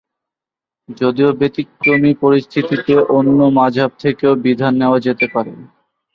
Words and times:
যদিও 0.97 1.29
ব্যতিক্রমী 1.39 2.11
পরিস্থিতিতে 2.21 2.93
অন্য 3.09 3.39
মাজহাব 3.57 3.91
থেকেও 3.99 4.33
বিধান 4.45 4.73
নেওয়া 4.81 4.99
যেতে 4.99 5.25
পারে। 5.33 5.51